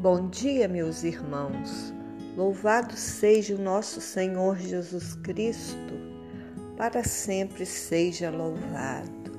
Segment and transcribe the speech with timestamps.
[0.00, 1.92] Bom dia, meus irmãos.
[2.36, 5.92] Louvado seja o nosso Senhor Jesus Cristo,
[6.76, 9.32] para sempre seja louvado.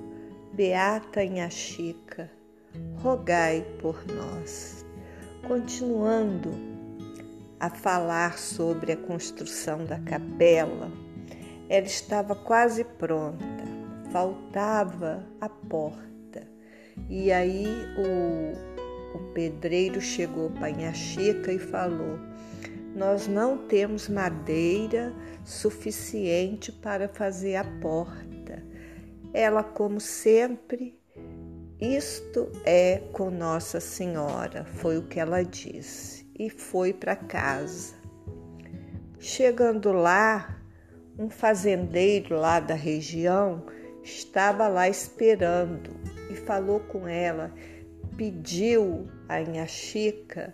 [0.52, 2.30] Beata Inha Chica,
[2.98, 4.86] rogai por nós.
[5.48, 6.52] Continuando
[7.58, 10.92] a falar sobre a construção da capela,
[11.70, 13.64] ela estava quase pronta,
[14.12, 16.10] faltava a porta.
[17.08, 17.66] E aí
[17.98, 18.69] o
[19.14, 22.20] o pedreiro chegou para Inha Chica e falou:
[22.96, 25.14] Nós não temos madeira
[25.44, 28.64] suficiente para fazer a porta.
[29.34, 31.00] Ela, como sempre,
[31.80, 37.94] isto é com Nossa Senhora, foi o que ela disse, e foi para casa.
[39.20, 40.62] Chegando lá,
[41.18, 43.66] um fazendeiro lá da região
[44.04, 45.92] estava lá esperando
[46.32, 47.54] e falou com ela
[48.20, 50.54] pediu a Inha Chica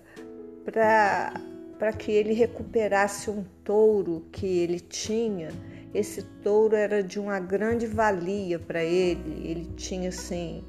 [0.63, 5.49] para que ele recuperasse um touro que ele tinha.
[5.91, 9.49] Esse touro era de uma grande valia para ele.
[9.49, 10.63] Ele tinha assim,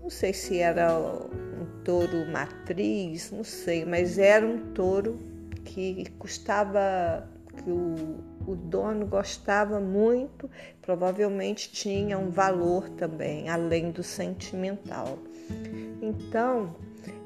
[0.00, 5.18] não sei se era um touro matriz, não sei, mas era um touro
[5.64, 10.48] que custava, que o, o dono gostava muito,
[10.80, 15.18] provavelmente tinha um valor também, além do sentimental.
[16.08, 16.74] Então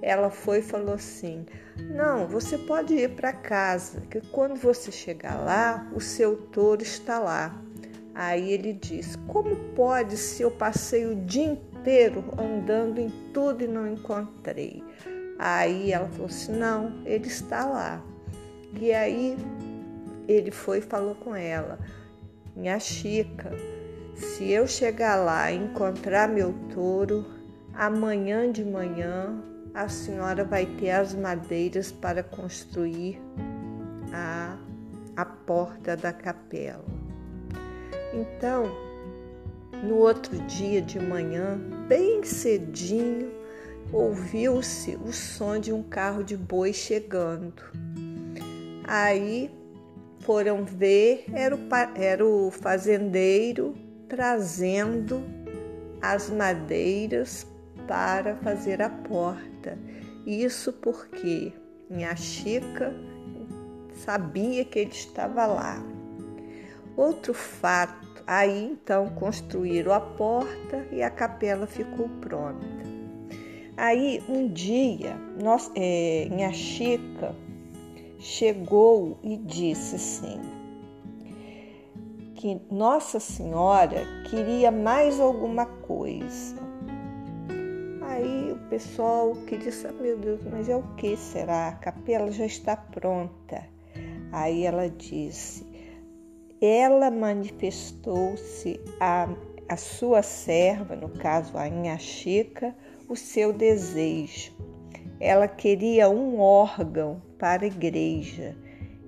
[0.01, 1.47] ela foi e falou assim:
[1.95, 7.19] Não, você pode ir para casa, que quando você chegar lá, o seu touro está
[7.19, 7.57] lá.
[8.15, 13.69] Aí ele disse: Como pode se eu passei o dia inteiro andando em tudo e
[13.69, 14.83] não encontrei?
[15.39, 18.03] Aí ela falou assim: Não, ele está lá.
[18.81, 19.37] E aí
[20.27, 21.79] ele foi e falou com ela:
[22.57, 23.51] Minha Chica,
[24.17, 27.25] se eu chegar lá e encontrar meu touro,
[27.75, 29.43] Amanhã de manhã
[29.75, 33.19] a senhora vai ter as madeiras para construir
[34.13, 34.59] a,
[35.17, 36.85] a porta da capela.
[38.13, 38.71] Então,
[39.83, 43.33] no outro dia de manhã, bem cedinho,
[43.91, 47.63] ouviu-se o som de um carro de boi chegando.
[48.85, 49.51] Aí
[50.21, 51.59] foram ver, era o,
[51.95, 53.75] era o fazendeiro
[54.09, 55.23] trazendo
[56.03, 57.47] as madeiras
[57.93, 59.79] para fazer a porta.
[60.25, 61.53] Isso porque
[61.91, 62.91] minha Chica
[63.95, 65.85] sabia que ele estava lá.
[66.97, 72.67] Outro fato, aí então construíram a porta e a capela ficou pronta.
[73.77, 77.37] Aí um dia, nós, é, minha Chica
[78.19, 80.41] chegou e disse assim:
[82.37, 86.62] que Nossa Senhora queria mais alguma coisa.
[88.73, 91.69] Pessoal queria saber, meu Deus, mas é o que será?
[91.69, 93.69] A capela já está pronta.
[94.33, 95.67] Aí ela disse,
[96.59, 99.29] ela manifestou-se a,
[99.69, 102.75] a sua serva, no caso a Inha Chica,
[103.11, 104.55] o seu desejo.
[105.21, 108.57] Ela queria um órgão para a igreja.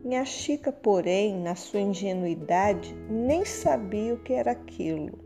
[0.05, 5.24] Inha Chica, porém, na sua ingenuidade, nem sabia o que era aquilo.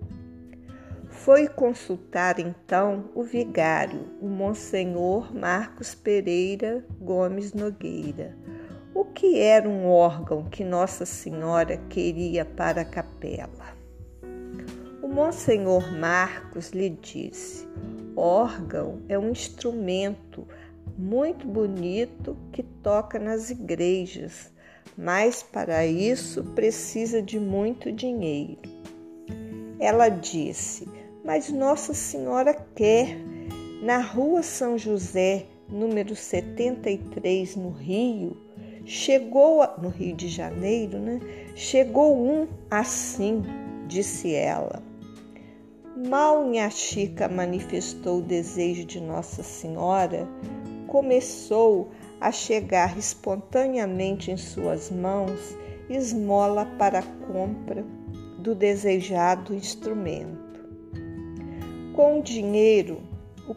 [1.24, 8.36] Foi consultar então o vigário, o Monsenhor Marcos Pereira Gomes Nogueira.
[8.94, 13.76] O que era um órgão que Nossa Senhora queria para a capela?
[15.02, 17.66] O Monsenhor Marcos lhe disse:
[18.16, 20.46] órgão é um instrumento
[20.96, 24.52] muito bonito que toca nas igrejas,
[24.96, 28.60] mas para isso precisa de muito dinheiro.
[29.80, 30.97] Ela disse:
[31.28, 33.18] mas Nossa Senhora quer.
[33.82, 38.34] Na rua São José, número 73, no Rio,
[38.86, 41.20] chegou, a, no Rio de Janeiro, né?
[41.54, 43.42] Chegou um assim,
[43.86, 44.82] disse ela.
[46.08, 50.26] Mal Nha Chica manifestou o desejo de Nossa Senhora,
[50.86, 51.90] começou
[52.22, 55.54] a chegar espontaneamente em suas mãos
[55.90, 57.84] esmola para a compra
[58.38, 60.47] do desejado instrumento.
[61.98, 63.02] Com dinheiro,
[63.48, 63.54] o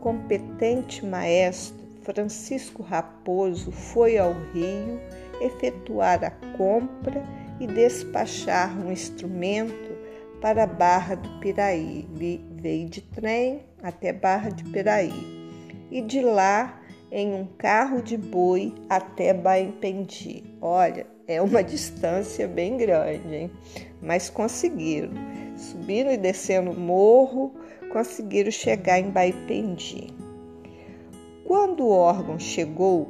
[0.00, 5.00] competente maestro Francisco Raposo foi ao Rio
[5.40, 7.22] efetuar a compra
[7.60, 9.96] e despachar um instrumento
[10.40, 12.04] para a Barra do Piraí.
[12.50, 15.12] Veio de trem até Barra de Piraí
[15.88, 16.80] e de lá
[17.12, 20.42] em um carro de boi até Baimpendi.
[20.60, 23.50] Olha, é uma distância bem grande, hein?
[24.02, 25.12] mas conseguiram.
[25.62, 27.54] Subindo e descendo o morro,
[27.92, 30.08] conseguiram chegar em Baipendi.
[31.44, 33.08] Quando o órgão chegou,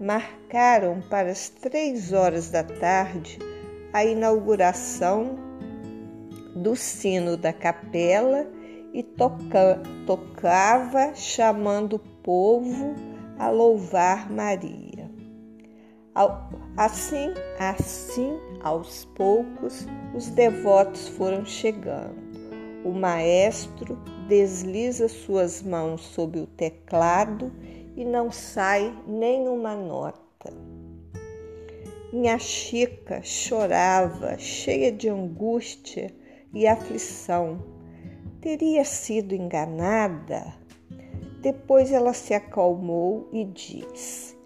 [0.00, 3.38] marcaram para as três horas da tarde
[3.92, 5.36] a inauguração
[6.56, 8.46] do sino da capela
[8.94, 12.94] e toca, tocava chamando o povo
[13.38, 15.10] a louvar Maria.
[16.74, 22.22] Assim, assim, aos poucos, os devotos foram chegando.
[22.84, 23.96] O maestro
[24.28, 27.52] desliza suas mãos sobre o teclado
[27.96, 30.52] e não sai nenhuma nota.
[32.12, 36.14] Minha Chica chorava, cheia de angústia
[36.52, 37.62] e aflição.
[38.40, 40.54] Teria sido enganada?
[41.40, 44.36] Depois ela se acalmou e disse: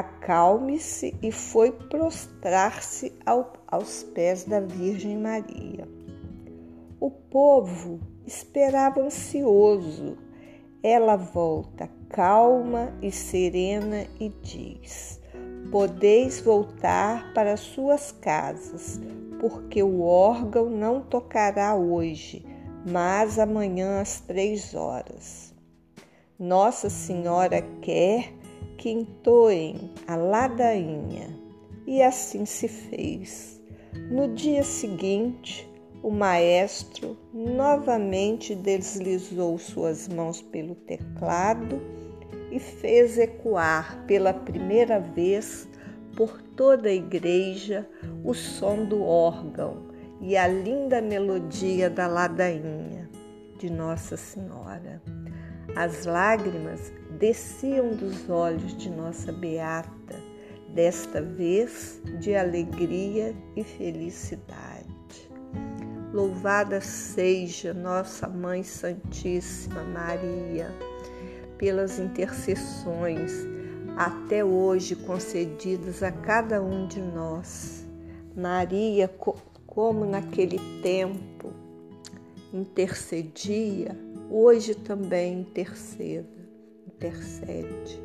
[0.00, 5.86] Acalme-se e foi prostrar-se ao, aos pés da Virgem Maria.
[6.98, 10.16] O povo esperava ansioso.
[10.82, 15.20] Ela volta calma e serena e diz:
[15.70, 18.98] Podeis voltar para suas casas,
[19.38, 22.44] porque o órgão não tocará hoje
[22.84, 25.54] mas amanhã às três horas.
[26.38, 28.32] Nossa Senhora quer
[28.80, 31.28] que entoem a ladainha.
[31.86, 33.62] E assim se fez.
[34.10, 35.70] No dia seguinte,
[36.02, 41.78] o maestro novamente deslizou suas mãos pelo teclado
[42.50, 45.68] e fez ecoar pela primeira vez
[46.16, 47.86] por toda a igreja
[48.24, 49.90] o som do órgão
[50.22, 53.10] e a linda melodia da ladainha
[53.58, 55.02] de Nossa Senhora.
[55.76, 60.18] As lágrimas desciam dos olhos de nossa beata,
[60.74, 64.88] desta vez de alegria e felicidade.
[66.14, 70.74] Louvada seja nossa Mãe Santíssima Maria,
[71.58, 73.32] pelas intercessões
[73.96, 77.86] até hoje concedidas a cada um de nós.
[78.34, 79.10] Maria
[79.66, 81.52] como naquele tempo
[82.52, 83.94] intercedia,
[84.30, 86.39] hoje também interceda,
[87.00, 88.02] intercede.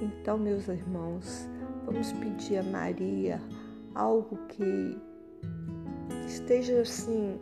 [0.00, 1.48] Então, meus irmãos,
[1.84, 3.40] vamos pedir a Maria
[3.94, 4.98] algo que
[6.26, 7.38] esteja assim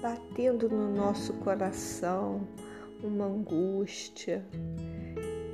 [0.00, 2.46] batendo no nosso coração,
[3.02, 4.46] uma angústia,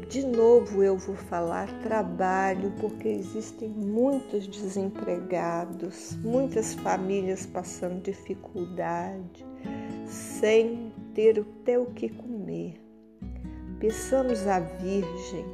[0.09, 9.45] de novo eu vou falar trabalho, porque existem muitos desempregados, muitas famílias passando dificuldade,
[10.07, 12.86] sem ter até o que comer.
[13.81, 15.45] Peçamos à Virgem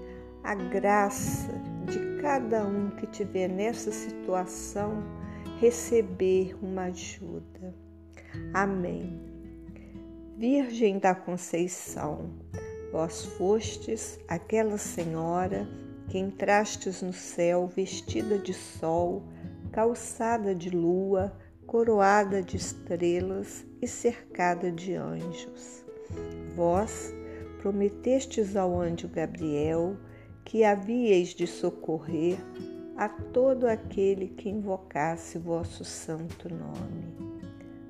[0.44, 1.52] a graça
[1.86, 5.02] de cada um que tiver nessa situação
[5.60, 7.74] receber uma ajuda.
[8.54, 9.20] Amém.
[10.36, 12.30] Virgem da Conceição,
[12.92, 15.66] Vós fostes aquela senhora
[16.10, 19.22] que entrastes no céu vestida de sol,
[19.72, 21.32] calçada de lua,
[21.66, 25.86] coroada de estrelas e cercada de anjos.
[26.54, 27.14] Vós
[27.62, 29.96] prometestes ao anjo Gabriel
[30.44, 32.36] que havíeis de socorrer
[32.96, 37.14] a todo aquele que invocasse vosso santo nome.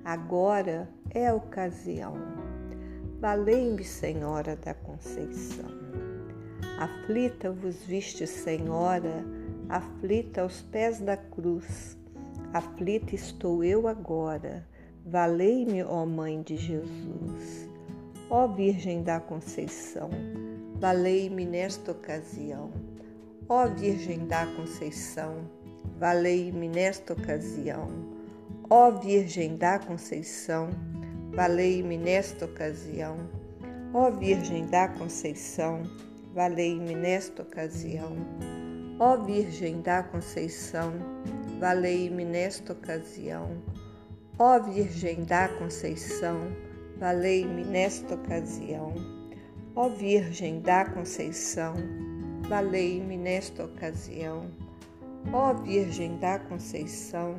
[0.05, 2.15] Agora é a ocasião
[3.19, 5.71] Valei-me, Senhora da Conceição.
[6.77, 9.25] Aflita vos viste, Senhora,
[9.69, 11.97] aflita aos pés da cruz.
[12.53, 14.67] Aflita estou eu agora.
[15.07, 17.72] Valei-me, ó Mãe de Jesus.
[18.35, 20.09] Ó Virgem da Conceição,
[20.81, 22.71] valei-me nesta ocasião.
[23.47, 25.45] Ó Virgem da Conceição,
[25.99, 27.91] valei-me nesta ocasião.
[28.71, 30.71] Ó Virgem da Conceição,
[31.35, 33.19] valei-me nesta ocasião.
[33.93, 35.83] Ó Virgem da Conceição,
[36.33, 38.17] valei-me nesta ocasião.
[38.99, 40.95] Ó Virgem da Conceição,
[41.61, 43.51] valei-me nesta ocasião.
[44.39, 46.41] Ó Virgem da Conceição,
[46.99, 48.95] valei-me nesta ocasião.
[49.75, 51.75] Ó Virgem da Conceição,
[52.49, 54.47] valei-me nesta ocasião.
[55.33, 57.37] Ó Virgem da Conceição,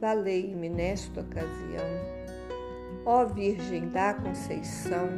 [0.00, 1.86] valei-me nesta ocasião.
[3.04, 5.08] Ó Virgem da Conceição,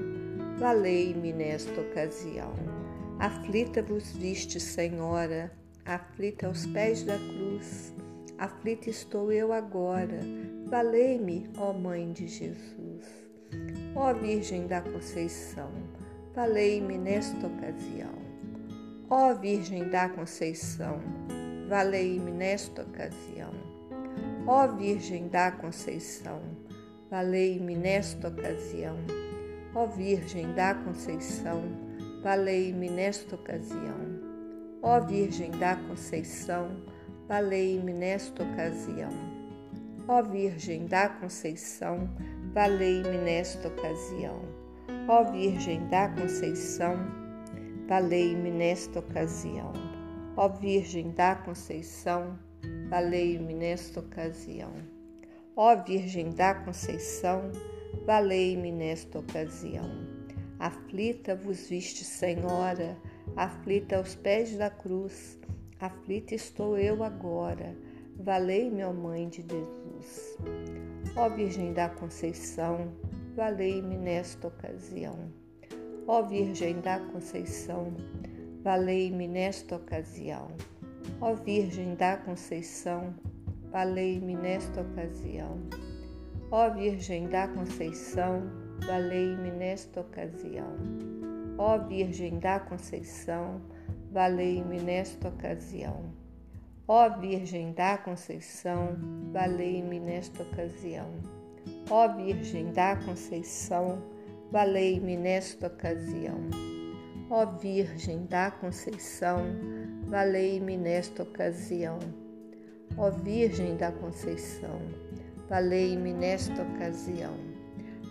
[0.59, 2.53] valei-me nesta ocasião.
[3.19, 5.51] Aflita vos viste, Senhora,
[5.85, 7.95] aflita aos pés da cruz.
[8.37, 10.21] Aflita estou eu agora,
[10.67, 12.82] valei-me, ó Mãe de Jesus.
[13.95, 15.71] Ó Virgem da Conceição,
[16.35, 18.15] valei-me nesta ocasião.
[19.11, 20.99] Ó Virgem da Conceição,
[21.69, 23.53] valei-me nesta ocasião.
[24.47, 26.41] Ó Virgem da Conceição,
[27.11, 28.97] valei-me nesta ocasião.
[29.75, 31.63] Ó Virgem da Conceição,
[32.23, 34.01] valei-me nesta ocasião.
[34.81, 36.71] Ó Virgem da Conceição,
[37.29, 39.11] valei-me nesta ocasião.
[40.09, 42.09] Ó Virgem da Conceição,
[42.53, 44.41] valei-me nesta ocasião.
[45.09, 46.97] Ó Virgem da Conceição,
[47.89, 49.73] valei-me nesta ocasião.
[50.37, 52.39] Ó Virgem da Conceição,
[52.91, 54.73] valei-me nesta ocasião.
[55.57, 57.51] Ó Virgem da Conceição,
[58.05, 59.91] valei-me nesta ocasião.
[60.59, 62.97] Aflita vos viste, Senhora,
[63.35, 65.39] aflita aos pés da cruz,
[65.81, 67.77] aflita estou eu agora,
[68.17, 70.37] valei-me, ó Mãe de Jesus.
[71.15, 72.91] Ó Virgem da Conceição,
[73.37, 75.15] valei-me nesta ocasião.
[76.07, 77.93] Ó Virgem da Conceição,
[78.63, 80.49] valei-me nesta ocasião.
[81.21, 83.15] Ó Virgem da Conceição,
[83.71, 85.59] valei-me nesta ocasião.
[86.51, 88.45] Ó Virgem da Conceição,
[88.87, 90.79] valei-me nesta ocasião.
[91.59, 93.61] Ó Virgem da Conceição,
[94.11, 96.22] valei-me nesta ocasião.
[96.89, 98.97] Ó Virgem da Conceição,
[99.33, 101.07] valei-me nesta ocasião.
[101.89, 104.03] Ó Virgem da Conceição,
[104.51, 106.41] valei-me nesta ocasião.
[107.31, 109.39] Ó Virgem da Conceição,
[110.09, 112.01] valei-me nesta ocasião.
[112.99, 114.81] Ó Virgem da Conceição,
[115.49, 117.37] valei-me nesta ocasião.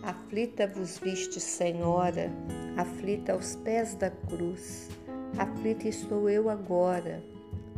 [0.02, 2.32] Aflita vos viste, Senhora,
[2.78, 4.90] aflita aos pés da cruz.
[5.38, 7.22] Aflita estou eu agora.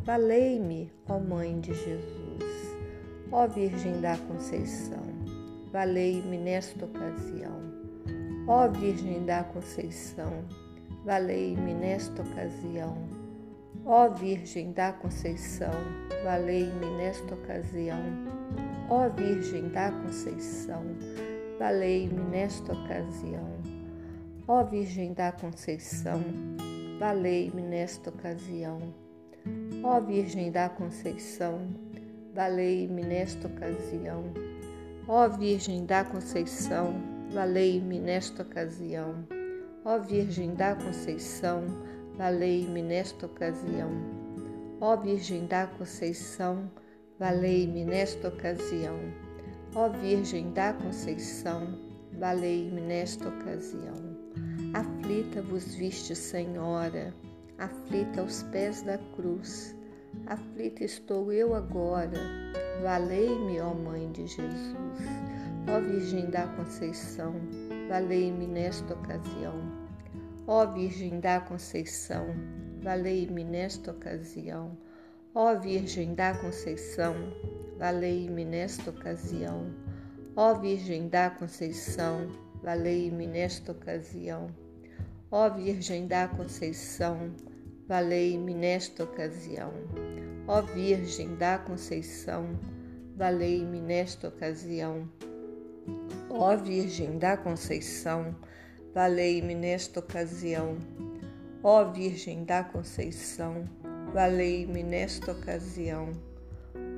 [0.06, 2.76] Valei-me, ó Mãe de Jesus.
[3.32, 5.02] Ó Virgem da Conceição,
[5.72, 7.58] valei-me nesta ocasião.
[8.46, 10.44] Ó Virgem da Conceição,
[11.06, 12.98] valei-me nesta ocasião.
[13.86, 15.72] Ó Virgem da Conceição,
[16.26, 18.04] valei-me nesta ocasião.
[18.90, 20.84] Ó Virgem da Conceição,
[21.58, 23.50] valei-me nesta ocasião.
[24.50, 26.22] Ó Virgem da Conceição,
[27.00, 29.03] valei-me nesta ocasião.
[29.86, 31.68] Ó Virgem da Conceição,
[32.34, 34.24] valei-me nesta ocasião.
[35.10, 36.94] Ó Virgem da Conceição,
[37.34, 39.14] valei-me nesta ocasião.
[39.84, 41.66] Ó Virgem da Conceição,
[42.18, 43.92] valei-me nesta ocasião.
[44.80, 46.72] Ó Virgem da Conceição,
[47.20, 48.98] valei-me nesta ocasião.
[49.76, 51.78] Ó Virgem da Conceição,
[52.18, 53.96] valei-me nesta ocasião.
[54.74, 57.14] Aflita vos viste, Senhora,
[57.64, 59.76] aflita aos pés da cruz.
[60.28, 62.20] Aflita estou eu agora,
[62.82, 64.76] valei-me, ó Mãe de Jesus.
[65.68, 67.34] Ó Virgem da Conceição,
[67.88, 69.62] valei-me nesta ocasião.
[70.46, 72.28] Ó Virgem da Conceição,
[72.82, 74.78] valei-me nesta ocasião.
[75.34, 77.16] Ó Virgem da Conceição,
[77.80, 79.74] valei-me nesta ocasião.
[80.36, 82.28] Ó Virgem da Conceição,
[82.62, 84.48] valei-me nesta ocasião.
[85.32, 87.32] Ó Virgem da Conceição,
[87.88, 89.72] valei-me nesta ocasião.
[90.48, 92.60] Ó Virgem da Conceição,
[93.16, 95.10] valei-me nesta ocasião.
[96.30, 98.36] Ó Virgem da Conceição,
[98.94, 100.78] valei-me nesta ocasião.
[101.62, 103.66] Ó Virgem da Conceição,
[104.14, 106.12] valei-me nesta ocasião.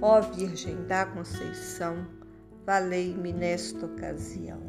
[0.02, 2.08] Ó Virgem da Conceição,
[2.66, 4.62] valei-me nesta ocasião.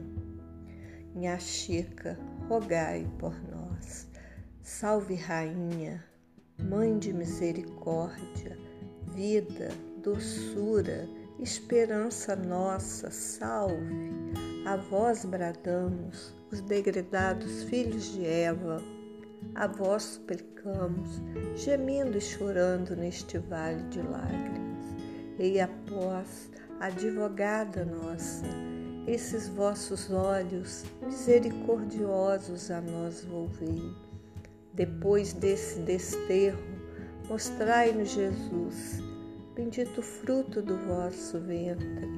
[1.14, 2.18] Minha Chica,
[2.48, 4.06] rogai por nós.
[4.68, 6.04] Salve, Rainha,
[6.58, 8.58] Mãe de misericórdia,
[9.14, 9.68] vida,
[10.02, 11.08] doçura,
[11.38, 14.10] esperança nossa, salve.
[14.66, 18.82] A vós bradamos, os degredados filhos de Eva,
[19.54, 21.22] a vós suplicamos,
[21.54, 24.84] gemendo e chorando neste vale de lágrimas.
[25.38, 28.44] Ei após, advogada nossa,
[29.06, 34.05] esses vossos olhos misericordiosos a nós volvei.
[34.76, 36.62] Depois desse desterro,
[37.28, 39.02] mostrai-nos Jesus,
[39.54, 42.08] bendito fruto do vosso ventre.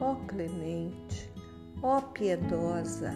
[0.00, 1.30] Ó clemente,
[1.82, 3.12] ó piedosa,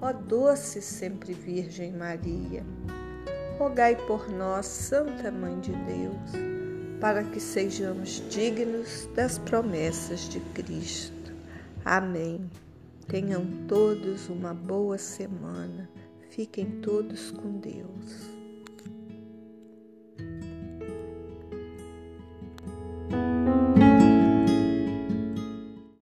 [0.00, 2.64] ó doce sempre Virgem Maria,
[3.58, 6.50] rogai por nós, Santa Mãe de Deus
[7.00, 11.32] para que sejamos dignos das promessas de Cristo.
[11.82, 12.48] Amém.
[13.08, 15.88] Tenham todos uma boa semana.
[16.30, 18.39] Fiquem todos com Deus.